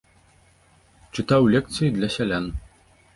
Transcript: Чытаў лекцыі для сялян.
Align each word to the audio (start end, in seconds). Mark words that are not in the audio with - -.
Чытаў 1.15 1.43
лекцыі 1.57 1.89
для 1.99 2.09
сялян. 2.15 2.45